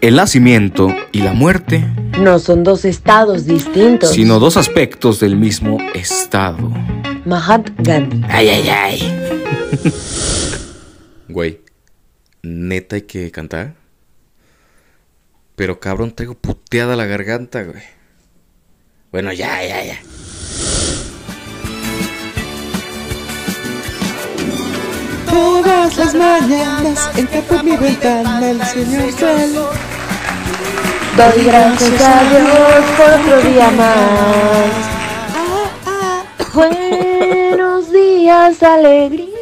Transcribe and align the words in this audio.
El 0.00 0.16
nacimiento 0.16 0.88
y 1.12 1.20
la 1.22 1.32
muerte 1.32 1.86
No 2.18 2.38
son 2.40 2.64
dos 2.64 2.84
estados 2.84 3.46
distintos. 3.46 4.10
sino 4.10 4.40
dos 4.40 4.56
aspectos 4.56 5.20
del 5.20 5.36
mismo 5.36 5.78
estado. 5.94 6.70
Mahat 7.24 7.70
Gandhi. 7.78 8.20
Ay, 8.28 8.48
ay, 8.48 8.68
ay. 8.68 9.18
Güey, 11.28 11.60
neta 12.42 12.96
hay 12.96 13.02
que 13.02 13.30
cantar. 13.30 13.74
Pero 15.54 15.78
cabrón, 15.80 16.10
traigo 16.14 16.34
puteada 16.34 16.96
la 16.96 17.06
garganta, 17.06 17.62
güey. 17.62 17.82
Bueno, 19.12 19.32
ya, 19.32 19.64
ya, 19.64 19.84
ya. 19.84 19.98
Todas 25.32 25.96
las 25.96 26.14
mañanas 26.14 27.10
entra 27.16 27.40
por 27.40 27.64
mi 27.64 27.74
ventana 27.74 28.50
el 28.50 28.62
señor 28.64 29.10
Sol. 29.12 29.70
Doy 31.16 31.44
gracias 31.46 32.02
a 32.02 32.22
Dios 32.28 32.84
por 32.98 33.10
otro 33.18 33.40
día 33.50 33.70
más. 33.70 34.70
Buenos 36.52 37.90
días, 37.90 38.62
alegría. 38.62 39.32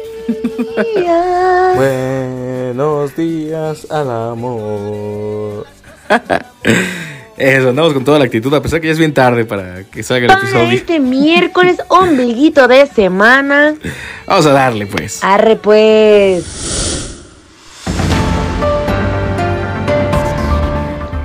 Buenos 1.75 3.13
días 3.17 3.85
al 3.91 4.09
amor. 4.11 5.67
Eso, 7.41 7.69
andamos 7.69 7.93
con 7.93 8.03
toda 8.03 8.19
la 8.19 8.25
actitud, 8.25 8.53
a 8.53 8.61
pesar 8.61 8.79
que 8.79 8.85
ya 8.85 8.93
es 8.93 8.99
bien 8.99 9.15
tarde 9.15 9.45
para 9.45 9.83
que 9.85 10.03
salga 10.03 10.25
el 10.25 10.27
Para 10.27 10.41
episodio. 10.41 10.77
este 10.77 10.99
miércoles, 10.99 11.77
ombliguito 11.87 12.67
de 12.67 12.85
semana. 12.85 13.73
Vamos 14.27 14.45
a 14.45 14.51
darle, 14.51 14.85
pues. 14.85 15.23
Arre 15.23 15.55
pues. 15.55 16.45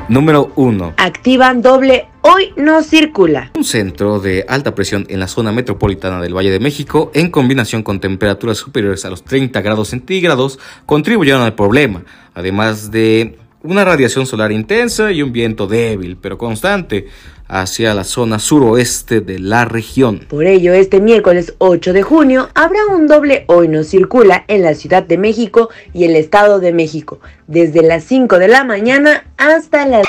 Número 0.09 0.53
1. 0.56 0.94
Activan 0.97 1.61
doble. 1.61 2.06
Hoy 2.22 2.55
no 2.56 2.83
circula. 2.83 3.50
Un 3.55 3.64
centro 3.64 4.19
de 4.19 4.47
alta 4.48 4.75
presión 4.75 5.05
en 5.11 5.20
la 5.20 5.28
zona 5.28 5.53
metropolitana 5.53 6.22
del 6.22 6.34
Valle 6.34 6.50
de 6.50 6.61
México, 6.61 7.11
en 7.12 7.31
combinación 7.31 7.83
con 7.83 8.00
temperaturas 8.00 8.56
superiores 8.56 9.05
a 9.05 9.11
los 9.11 9.22
30 9.22 9.61
grados 9.61 9.89
centígrados, 9.89 10.59
contribuyeron 10.87 11.42
al 11.42 11.55
problema, 11.55 12.05
además 12.34 12.91
de 12.91 13.37
una 13.67 13.84
radiación 13.84 14.27
solar 14.27 14.53
intensa 14.53 15.12
y 15.12 15.22
un 15.22 15.33
viento 15.33 15.67
débil 15.67 16.17
pero 16.20 16.39
constante 16.39 17.06
hacia 17.48 17.95
la 17.95 18.05
zona 18.05 18.39
suroeste 18.39 19.20
de 19.20 19.39
la 19.39 19.64
región. 19.64 20.20
Por 20.28 20.47
ello, 20.47 20.72
este 20.72 21.00
miércoles 21.00 21.55
8 21.59 21.92
de 21.92 22.03
junio 22.03 22.48
habrá 22.55 22.87
un 22.87 23.06
doble 23.06 23.44
hoy 23.47 23.69
no 23.69 23.84
circula 23.84 24.44
en 24.48 24.62
la 24.62 24.75
Ciudad 24.75 25.03
de 25.03 25.19
México 25.19 25.70
y 25.92 26.05
el 26.05 26.17
Estado 26.17 26.59
de 26.59 26.72
México, 26.72 27.20
desde 27.47 27.83
las 27.83 28.05
5 28.05 28.39
de 28.39 28.48
la 28.48 28.64
mañana 28.64 29.27
hasta 29.37 29.87
las... 29.87 30.06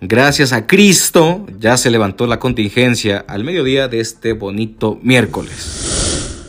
Gracias 0.00 0.52
a 0.52 0.66
Cristo 0.66 1.46
ya 1.58 1.76
se 1.76 1.90
levantó 1.90 2.26
la 2.26 2.38
contingencia 2.38 3.24
al 3.26 3.44
mediodía 3.44 3.88
de 3.88 4.00
este 4.00 4.34
bonito 4.34 4.98
miércoles. 5.02 5.85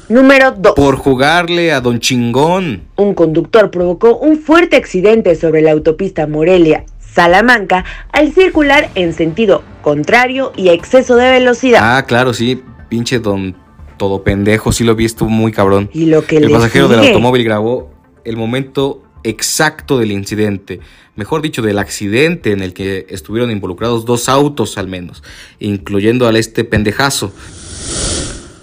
Número 0.09 0.51
2. 0.51 0.73
Por 0.75 0.95
jugarle 0.95 1.73
a 1.73 1.81
Don 1.81 1.99
Chingón. 1.99 2.83
Un 2.95 3.13
conductor 3.13 3.69
provocó 3.69 4.15
un 4.17 4.39
fuerte 4.39 4.77
accidente 4.77 5.35
sobre 5.35 5.61
la 5.61 5.73
autopista 5.73 6.27
Morelia-Salamanca 6.27 7.83
al 8.13 8.31
circular 8.31 8.89
en 8.95 9.13
sentido 9.13 9.63
contrario 9.81 10.53
y 10.55 10.69
a 10.69 10.73
exceso 10.73 11.17
de 11.17 11.29
velocidad. 11.29 11.81
Ah, 11.83 12.05
claro, 12.05 12.33
sí, 12.33 12.61
pinche 12.87 13.19
don 13.19 13.55
todo 13.97 14.23
pendejo, 14.23 14.71
sí 14.71 14.85
lo 14.85 14.95
vi, 14.95 15.03
estuvo 15.03 15.29
muy 15.29 15.51
cabrón. 15.51 15.89
Y 15.91 16.05
lo 16.05 16.25
que 16.25 16.37
El 16.37 16.51
pasajero 16.51 16.87
del 16.87 16.99
automóvil 16.99 17.43
grabó 17.43 17.91
el 18.23 18.37
momento 18.37 19.03
exacto 19.23 19.97
del 19.97 20.13
incidente, 20.13 20.79
mejor 21.15 21.41
dicho, 21.41 21.61
del 21.61 21.79
accidente 21.79 22.53
en 22.53 22.61
el 22.61 22.73
que 22.73 23.07
estuvieron 23.09 23.51
involucrados 23.51 24.05
dos 24.05 24.29
autos 24.29 24.77
al 24.77 24.87
menos, 24.87 25.21
incluyendo 25.59 26.27
al 26.27 26.37
este 26.37 26.63
pendejazo. 26.63 27.33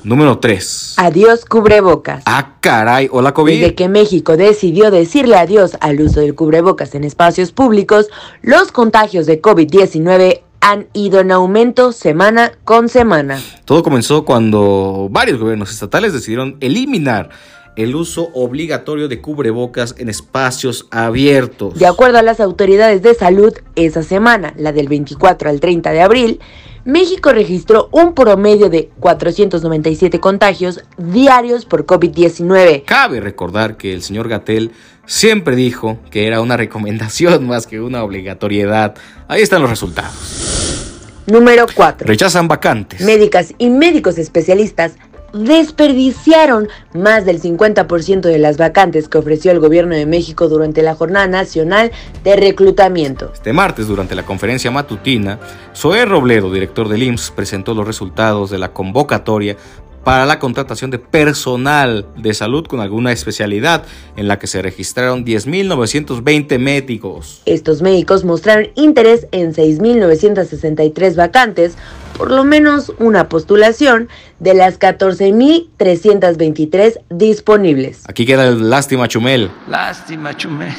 Número 0.04 0.38
3. 0.38 0.96
Adiós 0.98 1.46
cubrebocas. 1.46 2.24
Ah, 2.26 2.56
caray, 2.60 3.08
hola 3.10 3.32
COVID. 3.32 3.58
Desde 3.58 3.74
que 3.74 3.88
México 3.88 4.36
decidió 4.36 4.90
decirle 4.90 5.36
adiós 5.36 5.78
al 5.80 5.98
uso 5.98 6.20
del 6.20 6.34
cubrebocas 6.34 6.94
en 6.94 7.04
espacios 7.04 7.52
públicos, 7.52 8.08
los 8.42 8.70
contagios 8.70 9.24
de 9.24 9.40
COVID-19 9.40 10.42
han 10.60 10.88
ido 10.92 11.20
en 11.20 11.32
aumento 11.32 11.92
semana 11.92 12.52
con 12.64 12.90
semana. 12.90 13.40
Todo 13.64 13.82
comenzó 13.82 14.26
cuando 14.26 15.08
varios 15.10 15.38
gobiernos 15.38 15.70
estatales 15.70 16.12
decidieron 16.12 16.58
eliminar 16.60 17.30
el 17.76 17.96
uso 17.96 18.30
obligatorio 18.34 19.08
de 19.08 19.20
cubrebocas 19.22 19.94
en 19.98 20.10
espacios 20.10 20.86
abiertos. 20.90 21.78
De 21.78 21.86
acuerdo 21.86 22.18
a 22.18 22.22
las 22.22 22.40
autoridades 22.40 23.02
de 23.02 23.14
salud, 23.14 23.54
esa 23.74 24.02
semana, 24.02 24.52
la 24.56 24.72
del 24.72 24.88
24 24.88 25.48
al 25.48 25.60
30 25.60 25.92
de 25.92 26.02
abril, 26.02 26.40
México 26.84 27.32
registró 27.32 27.88
un 27.92 28.14
promedio 28.14 28.68
de 28.68 28.90
497 29.00 30.20
contagios 30.20 30.84
diarios 30.98 31.64
por 31.64 31.86
COVID-19. 31.86 32.84
Cabe 32.84 33.20
recordar 33.20 33.78
que 33.78 33.94
el 33.94 34.02
señor 34.02 34.28
Gatel 34.28 34.72
siempre 35.06 35.56
dijo 35.56 35.98
que 36.10 36.26
era 36.26 36.42
una 36.42 36.58
recomendación 36.58 37.46
más 37.48 37.66
que 37.66 37.80
una 37.80 38.04
obligatoriedad. 38.04 38.96
Ahí 39.28 39.40
están 39.40 39.62
los 39.62 39.70
resultados. 39.70 41.22
Número 41.26 41.64
4. 41.74 42.06
Rechazan 42.06 42.48
vacantes. 42.48 43.00
Médicas 43.00 43.54
y 43.56 43.70
médicos 43.70 44.18
especialistas 44.18 44.96
desperdiciaron 45.34 46.68
más 46.94 47.24
del 47.24 47.42
50% 47.42 48.20
de 48.20 48.38
las 48.38 48.56
vacantes 48.56 49.08
que 49.08 49.18
ofreció 49.18 49.50
el 49.50 49.60
gobierno 49.60 49.94
de 49.94 50.06
México 50.06 50.48
durante 50.48 50.82
la 50.82 50.94
Jornada 50.94 51.26
Nacional 51.26 51.90
de 52.22 52.36
Reclutamiento. 52.36 53.30
Este 53.34 53.52
martes, 53.52 53.88
durante 53.88 54.14
la 54.14 54.24
conferencia 54.24 54.70
matutina, 54.70 55.40
Zoé 55.74 56.04
Robledo, 56.04 56.52
director 56.52 56.88
del 56.88 57.02
IMSS, 57.02 57.32
presentó 57.32 57.74
los 57.74 57.86
resultados 57.86 58.50
de 58.50 58.58
la 58.58 58.72
convocatoria 58.72 59.56
para 60.04 60.26
la 60.26 60.38
contratación 60.38 60.90
de 60.90 60.98
personal 60.98 62.06
de 62.16 62.34
salud 62.34 62.66
con 62.66 62.80
alguna 62.80 63.12
especialidad, 63.12 63.84
en 64.16 64.28
la 64.28 64.38
que 64.38 64.46
se 64.46 64.60
registraron 64.62 65.24
10.920 65.24 66.58
médicos. 66.58 67.40
Estos 67.46 67.80
médicos 67.82 68.24
mostraron 68.24 68.68
interés 68.74 69.26
en 69.32 69.54
6.963 69.54 71.16
vacantes, 71.16 71.78
por 72.16 72.30
lo 72.30 72.44
menos 72.44 72.92
una 72.98 73.28
postulación 73.28 74.08
de 74.38 74.54
las 74.54 74.78
14.323 74.78 77.00
disponibles. 77.10 78.04
Aquí 78.06 78.24
queda 78.26 78.46
el 78.46 78.70
lástima 78.70 79.08
Chumel. 79.08 79.50
Lástima, 79.68 80.36
Chumel. 80.36 80.72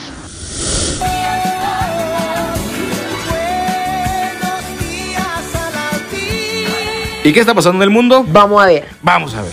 ¿Y 7.25 7.33
qué 7.33 7.39
está 7.39 7.55
pasando 7.55 7.77
en 7.77 7.89
el 7.89 7.89
mundo? 7.89 8.23
Vamos 8.27 8.61
a 8.61 8.67
ver. 8.67 8.85
Vamos 9.01 9.33
a 9.33 9.41
ver. 9.41 9.51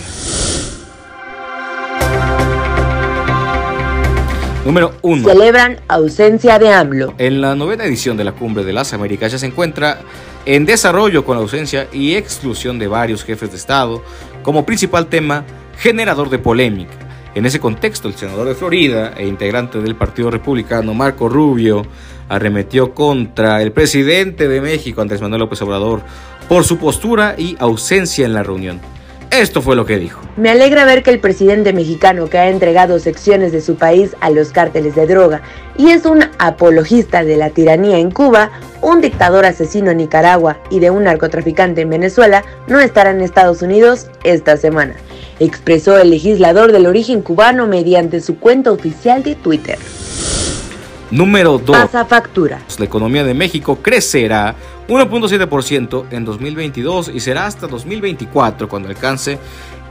Número 4.63 4.93
1. 5.01 5.27
Celebran 5.27 5.81
ausencia 5.87 6.59
de 6.59 6.69
AMLO. 6.71 7.15
En 7.17 7.41
la 7.41 7.55
novena 7.55 7.83
edición 7.85 8.15
de 8.15 8.25
la 8.25 8.33
Cumbre 8.33 8.63
de 8.63 8.73
las 8.73 8.93
Américas 8.93 9.31
ya 9.31 9.39
se 9.39 9.47
encuentra 9.47 10.01
en 10.45 10.67
desarrollo 10.67 11.25
con 11.25 11.35
la 11.35 11.41
ausencia 11.41 11.87
y 11.91 12.13
exclusión 12.13 12.77
de 12.77 12.85
varios 12.85 13.23
jefes 13.23 13.49
de 13.49 13.57
Estado 13.57 14.03
como 14.43 14.67
principal 14.67 15.07
tema 15.07 15.43
generador 15.79 16.29
de 16.29 16.37
polémica. 16.37 16.93
En 17.33 17.47
ese 17.47 17.59
contexto, 17.59 18.07
el 18.07 18.13
senador 18.13 18.47
de 18.47 18.53
Florida 18.53 19.15
e 19.17 19.25
integrante 19.25 19.81
del 19.81 19.95
Partido 19.95 20.29
Republicano, 20.29 20.93
Marco 20.93 21.27
Rubio, 21.27 21.81
arremetió 22.29 22.93
contra 22.93 23.61
el 23.63 23.71
presidente 23.71 24.47
de 24.47 24.61
México, 24.61 25.01
Andrés 25.01 25.21
Manuel 25.21 25.41
López 25.41 25.61
Obrador, 25.63 26.03
por 26.47 26.63
su 26.63 26.77
postura 26.77 27.35
y 27.37 27.55
ausencia 27.59 28.25
en 28.25 28.33
la 28.33 28.43
reunión. 28.43 28.81
Esto 29.33 29.63
fue 29.63 29.75
lo 29.75 29.87
que 29.87 29.97
dijo. 29.97 30.21
Me 30.37 30.51
alegra 30.51 30.85
ver 30.85 31.01
que 31.01 31.09
el 31.09 31.19
presidente 31.19 31.73
mexicano 31.73 32.27
que 32.27 32.37
ha 32.37 32.49
entregado 32.49 32.99
secciones 32.99 33.51
de 33.51 33.61
su 33.61 33.77
país 33.77 34.15
a 34.19 34.29
los 34.29 34.51
cárteles 34.51 34.93
de 34.93 35.07
droga 35.07 35.41
y 35.75 35.89
es 35.89 36.05
un 36.05 36.23
apologista 36.37 37.23
de 37.23 37.35
la 37.35 37.49
tiranía 37.49 37.97
en 37.97 38.11
Cuba, 38.11 38.51
un 38.81 39.01
dictador 39.01 39.45
asesino 39.45 39.89
en 39.89 39.97
Nicaragua 39.97 40.59
y 40.69 40.79
de 40.79 40.91
un 40.91 41.05
narcotraficante 41.05 41.81
en 41.81 41.89
Venezuela, 41.89 42.43
no 42.67 42.79
estará 42.79 43.09
en 43.09 43.21
Estados 43.21 43.63
Unidos 43.63 44.05
esta 44.23 44.55
semana, 44.55 44.93
expresó 45.39 45.97
el 45.97 46.11
legislador 46.11 46.71
del 46.71 46.85
origen 46.85 47.23
cubano 47.23 47.65
mediante 47.65 48.21
su 48.21 48.37
cuenta 48.37 48.71
oficial 48.71 49.23
de 49.23 49.33
Twitter. 49.33 49.79
Número 51.09 51.59
2. 51.59 51.77
Pasa 51.77 52.05
factura. 52.05 52.59
La 52.77 52.85
economía 52.85 53.23
de 53.23 53.33
México 53.35 53.77
crecerá 53.81 54.55
1.7% 54.87 56.05
en 56.11 56.25
2022 56.25 57.11
y 57.13 57.19
será 57.19 57.45
hasta 57.45 57.67
2024 57.67 58.67
cuando 58.67 58.89
alcance 58.89 59.39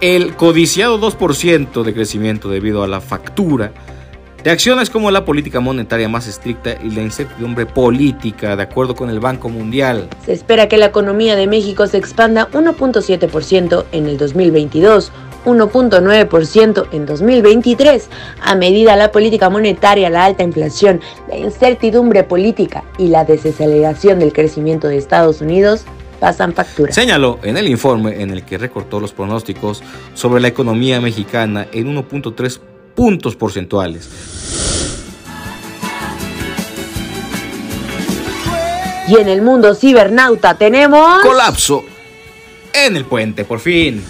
el 0.01 0.35
codiciado 0.35 1.01
2% 1.01 1.83
de 1.83 1.95
crecimiento 1.95 2.49
debido 2.49 2.83
a 2.83 2.89
la 2.89 3.01
factura 3.01 3.73
Reacciones 4.45 4.91
como 4.91 5.13
la 5.13 5.25
política 5.25 5.61
monetaria 5.61 6.09
más 6.09 6.27
estricta 6.27 6.75
y 6.83 6.91
la 6.91 7.03
incertidumbre 7.03 7.65
política, 7.65 8.57
de 8.57 8.65
acuerdo 8.65 8.97
con 8.97 9.09
el 9.09 9.21
Banco 9.21 9.49
Mundial. 9.49 10.09
Se 10.27 10.33
espera 10.33 10.67
que 10.67 10.79
la 10.79 10.87
economía 10.87 11.37
de 11.37 11.47
México 11.47 11.87
se 11.87 11.99
expanda 11.99 12.51
1.7% 12.51 13.85
en 13.93 14.09
el 14.09 14.19
2022, 14.19 15.13
1.9% 15.45 16.89
en 16.93 17.07
2023, 17.07 18.09
a 18.43 18.55
medida 18.55 18.97
la 18.97 19.11
política 19.11 19.51
monetaria, 19.51 20.11
la 20.11 20.25
alta 20.25 20.43
inflación, 20.43 21.01
la 21.29 21.37
incertidumbre 21.37 22.25
política 22.25 22.85
y 22.99 23.09
la 23.09 23.25
desaceleración 23.25 24.19
del 24.19 24.33
crecimiento 24.33 24.89
de 24.89 24.99
Estados 24.99 25.41
Unidos 25.41 25.85
pasan 26.21 26.53
factura. 26.53 26.93
Señaló 26.93 27.41
en 27.43 27.57
el 27.57 27.69
informe 27.69 28.23
en 28.23 28.31
el 28.31 28.45
que 28.45 28.57
recortó 28.57 29.01
los 29.01 29.13
pronósticos 29.13 29.83
sobre 30.15 30.41
la 30.41 30.49
economía 30.49 31.01
mexicana 31.01 31.67
en 31.73 31.95
1.3 31.97 32.61
puntos 32.95 33.35
porcentuales. 33.35 34.09
Y 39.09 39.17
en 39.17 39.29
el 39.29 39.43
mundo 39.43 39.75
cibernauta 39.75 40.55
tenemos... 40.55 41.23
Colapso 41.23 41.85
en 42.73 42.97
el 42.97 43.05
puente, 43.05 43.45
por 43.45 43.61
fin. 43.61 44.03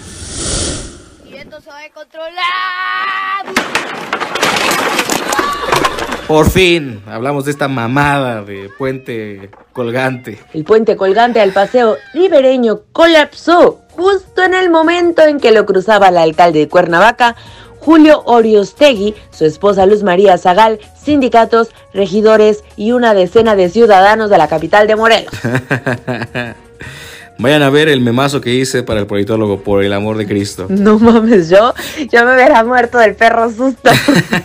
Por 6.27 6.49
fin, 6.51 7.01
hablamos 7.07 7.45
de 7.45 7.51
esta 7.51 7.67
mamada 7.67 8.43
de 8.43 8.69
puente 8.77 9.49
colgante. 9.71 10.39
El 10.53 10.63
puente 10.63 10.95
colgante 10.95 11.41
al 11.41 11.53
paseo 11.53 11.97
ribereño 12.13 12.81
colapsó 12.91 13.79
justo 13.89 14.43
en 14.43 14.53
el 14.53 14.69
momento 14.69 15.23
en 15.23 15.39
que 15.39 15.51
lo 15.51 15.65
cruzaba 15.65 16.09
el 16.09 16.17
alcalde 16.17 16.59
de 16.59 16.69
Cuernavaca, 16.69 17.35
Julio 17.79 18.21
Oriostegui, 18.25 19.15
su 19.31 19.45
esposa 19.45 19.87
Luz 19.87 20.03
María 20.03 20.37
Zagal, 20.37 20.79
sindicatos, 20.95 21.71
regidores 21.95 22.63
y 22.75 22.91
una 22.91 23.15
decena 23.15 23.55
de 23.55 23.69
ciudadanos 23.69 24.29
de 24.29 24.37
la 24.37 24.47
capital 24.47 24.85
de 24.85 24.95
Morelos. 24.95 25.33
Vayan 27.39 27.63
a 27.63 27.69
ver 27.69 27.89
el 27.89 27.99
memazo 28.01 28.41
que 28.41 28.53
hice 28.53 28.83
para 28.83 28.99
el 28.99 29.07
politólogo, 29.07 29.61
por 29.61 29.83
el 29.83 29.93
amor 29.93 30.17
de 30.17 30.27
Cristo. 30.27 30.67
No 30.69 30.99
mames, 30.99 31.49
yo, 31.49 31.73
yo 32.11 32.25
me 32.25 32.35
hubiera 32.35 32.63
muerto 32.63 32.99
del 32.99 33.15
perro 33.15 33.49
susto. 33.49 33.89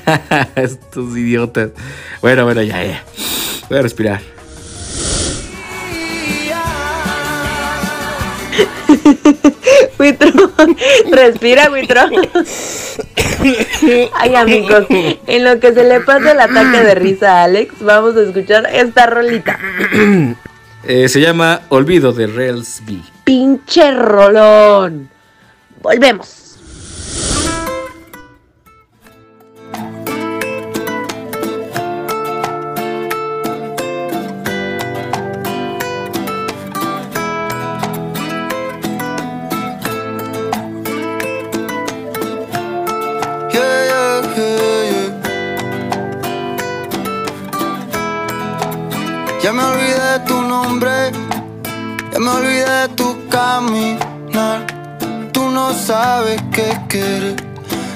Estos 0.56 1.16
idiotas. 1.16 1.70
Bueno, 2.22 2.44
bueno, 2.44 2.62
ya, 2.62 2.82
ya. 2.84 3.04
Voy 3.68 3.78
a 3.78 3.82
respirar. 3.82 4.20
Huitrón, 9.98 10.76
respira, 11.10 11.70
Huitrón. 11.70 12.10
Ay, 14.14 14.34
amigos, 14.34 14.86
en 14.90 15.44
lo 15.44 15.60
que 15.60 15.72
se 15.74 15.84
le 15.84 16.00
pasa 16.00 16.32
el 16.32 16.40
ataque 16.40 16.78
de 16.84 16.94
risa 16.94 17.40
a 17.40 17.44
Alex, 17.44 17.74
vamos 17.80 18.16
a 18.16 18.22
escuchar 18.22 18.68
esta 18.72 19.06
rolita. 19.06 19.58
Eh, 20.90 21.06
se 21.10 21.20
llama 21.20 21.60
Olvido 21.68 22.14
de 22.14 22.26
Railsby. 22.26 23.04
Pinche 23.22 23.90
rolón. 23.90 25.10
Volvemos. 25.82 26.47
Ya 49.48 49.54
me 49.54 49.64
olvidé 49.64 49.98
de 50.12 50.18
tu 50.26 50.42
nombre, 50.42 51.10
ya 52.12 52.18
me 52.18 52.28
olvidé 52.28 52.68
de 52.82 52.88
tu 52.88 53.16
caminar. 53.30 54.66
Tú 55.32 55.48
no 55.48 55.72
sabes 55.72 56.38
qué 56.52 56.78
quieres, 56.86 57.36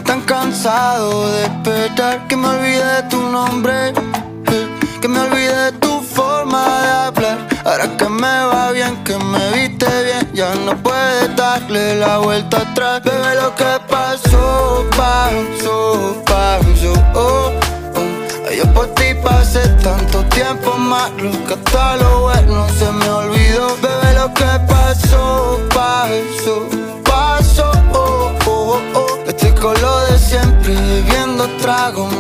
tan 0.02 0.22
cansado 0.22 1.30
de 1.30 1.42
esperar 1.42 2.26
que 2.26 2.36
me 2.38 2.48
olvidé 2.48 2.82
de 2.82 3.02
tu 3.10 3.20
nombre, 3.28 3.92
que 5.02 5.08
me 5.08 5.20
olvidé 5.20 5.54
de 5.54 5.72
tu 5.72 6.00
forma 6.00 6.64
de 6.84 6.90
hablar. 6.90 7.38
Ahora 7.66 7.98
que 7.98 8.08
me 8.08 8.44
va 8.46 8.70
bien, 8.72 9.04
que 9.04 9.18
me 9.18 9.50
viste 9.50 10.04
bien, 10.04 10.32
ya 10.32 10.54
no 10.54 10.74
puedes 10.82 11.36
darle 11.36 11.96
la 11.96 12.16
vuelta 12.16 12.62
atrás. 12.62 13.02
Bebé, 13.04 13.34
lo 13.34 13.54
que 13.56 13.78
pasó, 13.90 14.86
pasó, 14.96 16.16
pasó. 16.24 16.94
Oh, 17.14 17.61
Yo 18.56 18.64
por 18.74 18.86
ti 18.94 19.14
pasé 19.22 19.66
tanto 19.82 20.22
tiempo 20.24 20.76
malo 20.76 21.30
que 21.46 21.54
hasta 21.54 21.96
lo 21.96 22.20
bueno 22.20 22.66
se 22.78 22.90
me 22.92 23.08
olvidó. 23.08 23.76
Bebé, 23.80 24.12
lo 24.14 24.32
que 24.34 24.44
pasó, 24.68 25.58
pasó, 25.74 26.68
pasó. 27.02 27.70
Oh, 27.94 28.30
oh, 28.46 28.72
oh, 28.74 28.80
oh. 28.94 29.18
Estoy 29.26 29.52
con 29.52 29.80
lo 29.80 30.00
de 30.06 30.18
siempre, 30.18 30.74
bebiendo 30.74 31.48
trago 31.62 32.11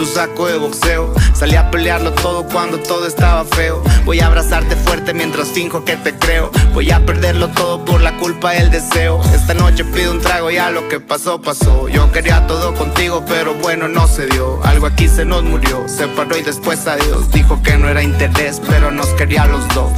tu 0.00 0.06
saco 0.06 0.46
de 0.46 0.56
boxeo. 0.56 1.12
Salí 1.34 1.56
a 1.56 1.70
pelearlo 1.70 2.12
todo 2.12 2.44
cuando 2.44 2.78
todo 2.78 3.06
estaba 3.06 3.44
feo. 3.44 3.82
Voy 4.06 4.20
a 4.20 4.28
abrazarte 4.28 4.74
fuerte 4.74 5.12
mientras 5.12 5.48
finjo 5.48 5.84
que 5.84 5.94
te 5.96 6.14
creo. 6.14 6.50
Voy 6.72 6.90
a 6.90 7.04
perderlo 7.04 7.48
todo 7.48 7.84
por 7.84 8.00
la 8.00 8.16
culpa 8.16 8.52
del 8.52 8.70
deseo. 8.70 9.20
Esta 9.34 9.52
noche 9.52 9.84
pido 9.84 10.12
un 10.12 10.20
trago, 10.22 10.50
ya 10.50 10.70
lo 10.70 10.88
que 10.88 11.00
pasó, 11.00 11.42
pasó. 11.42 11.86
Yo 11.88 12.10
quería 12.12 12.46
todo 12.46 12.74
contigo, 12.74 13.22
pero 13.28 13.52
bueno, 13.56 13.88
no 13.88 14.08
se 14.08 14.24
dio. 14.26 14.64
Algo 14.64 14.86
aquí 14.86 15.06
se 15.06 15.26
nos 15.26 15.44
murió. 15.44 15.86
Se 15.86 16.08
paró 16.08 16.34
y 16.34 16.42
después 16.44 16.86
adiós. 16.86 17.30
Dijo 17.30 17.62
que 17.62 17.76
no 17.76 17.86
era 17.86 18.02
interés, 18.02 18.58
pero 18.66 18.90
nos 18.90 19.08
quería 19.08 19.44
los 19.44 19.68
dos. 19.74 19.92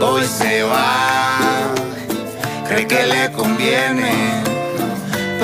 Hoy 0.00 0.24
se 0.24 0.62
va, 0.62 1.74
cree 2.66 2.86
que 2.86 3.06
le 3.06 3.32
conviene. 3.32 4.45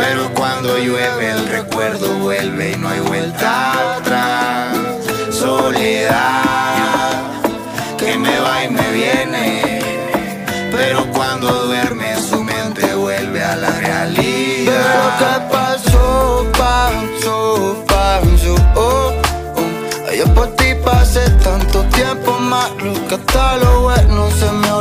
Pero 0.05 0.35
cuando 0.35 0.77
llueve 0.79 1.31
el 1.31 1.47
recuerdo 1.47 2.13
vuelve 2.19 2.73
y 2.73 2.77
no 2.77 2.89
hay 2.89 2.99
vuelta 2.99 3.97
atrás. 3.99 4.77
Soledad 5.31 7.23
que 7.97 8.19
me 8.19 8.37
va 8.41 8.65
y 8.65 8.71
me 8.71 8.91
viene. 8.91 9.81
Pero 10.73 11.07
cuando 11.13 11.67
duerme 11.67 12.17
su 12.17 12.43
mente 12.43 12.95
vuelve 12.97 13.45
a 13.45 13.55
la 13.55 13.71
realidad. 13.71 15.19
que 15.21 15.55
pasó, 15.55 16.47
pasó, 16.59 17.85
pasó. 17.87 18.55
Oh, 18.75 19.13
oh. 19.57 20.13
Yo 20.13 20.27
por 20.35 20.49
ti 20.57 20.75
pasé 20.85 21.31
tanto 21.45 21.85
tiempo 21.99 22.33
malo 22.41 22.93
que 23.09 23.15
hasta 23.15 23.57
lo 23.59 23.83
bueno 23.83 24.29
se 24.33 24.51
me 24.51 24.72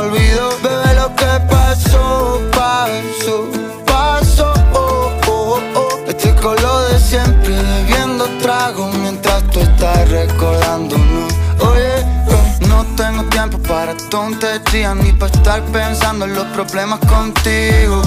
tonterías 14.12 14.94
ni 14.94 15.10
para 15.12 15.32
estar 15.32 15.62
pensando 15.72 16.26
en 16.26 16.34
los 16.34 16.44
problemas 16.48 16.98
contigo. 17.00 18.02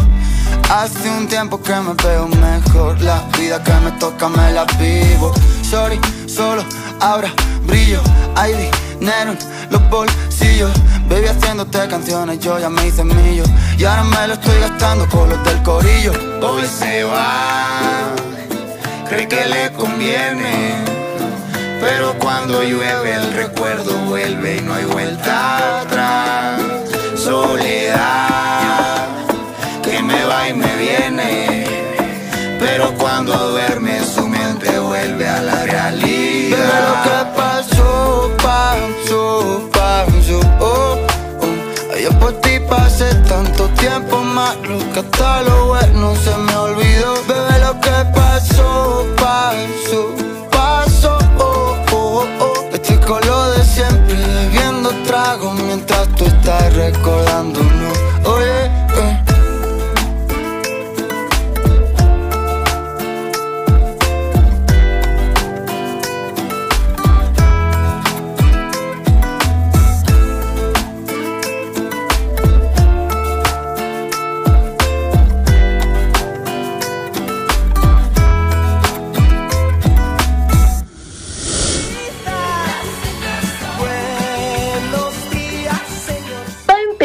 Hace 0.70 1.10
un 1.10 1.28
tiempo 1.28 1.60
que 1.60 1.74
me 1.74 1.96
veo 1.96 2.28
mejor, 2.28 3.02
la 3.02 3.24
vida 3.40 3.64
que 3.64 3.74
me 3.84 3.92
toca 3.94 4.30
me 4.30 4.52
la 4.52 4.66
vivo. 4.78 5.34
Sorry, 5.64 6.00
solo 6.28 6.64
ahora 7.02 7.34
brillo, 7.66 8.02
hay 8.36 8.54
dinero 9.00 9.32
en 9.32 9.72
los 9.72 9.90
bolsillos. 9.90 10.72
Baby 11.10 11.26
haciéndote 11.26 11.88
canciones, 11.88 12.40
yo 12.40 12.60
ya 12.60 12.70
me 12.70 12.86
hice 12.86 13.04
millo. 13.04 13.44
Y 13.76 13.86
ahora 13.86 14.04
me 14.04 14.28
lo 14.28 14.36
estoy 14.36 14.60
gastando 14.60 15.10
con 15.10 15.28
los 15.28 15.44
del 15.44 15.64
corillo. 15.64 16.14
Hoy 16.40 16.68
se 16.68 17.04
va, 17.04 18.14
cree 19.10 19.28
que 19.28 19.44
le 19.46 19.72
conviene. 19.72 20.95
Pero 21.88 22.16
cuando 22.18 22.64
llueve 22.64 23.14
el 23.14 23.32
recuerdo 23.34 23.96
vuelve 24.10 24.58
y 24.58 24.62
no 24.62 24.74
hay 24.74 24.86
vuelta 24.86 25.82
atrás. 25.82 26.62
Soledad 27.16 29.08
que 29.84 30.02
me 30.02 30.26
va 30.26 30.50
y 30.50 30.54
me 30.54 30.76
viene. 30.78 31.66
Pero 32.60 32.92
cuando 32.96 33.34
duerme 33.52 34.04
su 34.04 34.28
mente 34.28 34.80
vuelve 34.80 35.28
a 35.30 35.42
la 35.42 35.56
Bebé, 35.64 35.68
lo 35.68 35.68
que 35.68 35.72
realidad. 35.72 37.36
pasó, 37.36 38.32
pasó, 38.42 39.70
pasó. 39.72 40.40
Oh, 40.60 40.98
oh. 41.42 41.98
Yo 41.98 42.12
por 42.20 42.34
ti 42.42 42.60
pasé 42.68 43.14
tanto 43.30 43.68
tiempo 43.80 44.24
malo 44.24 44.80
que 44.92 45.00
hasta 45.02 45.44
lo 45.44 45.68
bueno 45.68 46.16
se 46.16 46.36
me 46.38 46.45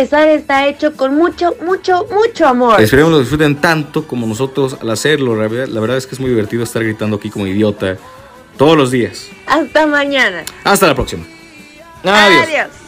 empezar 0.00 0.28
está 0.28 0.66
hecho 0.66 0.96
con 0.96 1.14
mucho, 1.14 1.54
mucho, 1.62 2.06
mucho 2.10 2.46
amor. 2.46 2.80
Esperemos 2.80 3.12
lo 3.12 3.20
disfruten 3.20 3.60
tanto 3.60 4.06
como 4.06 4.26
nosotros 4.26 4.76
al 4.80 4.90
hacerlo. 4.90 5.36
La 5.36 5.46
verdad, 5.46 5.68
la 5.68 5.80
verdad 5.80 5.98
es 5.98 6.06
que 6.06 6.14
es 6.14 6.20
muy 6.20 6.30
divertido 6.30 6.62
estar 6.62 6.82
gritando 6.82 7.16
aquí 7.16 7.28
como 7.28 7.46
idiota 7.46 7.98
todos 8.56 8.76
los 8.76 8.90
días. 8.90 9.28
Hasta 9.46 9.86
mañana. 9.86 10.42
Hasta 10.64 10.86
la 10.86 10.94
próxima. 10.94 11.24
Adiós. 12.02 12.46
Adiós. 12.48 12.79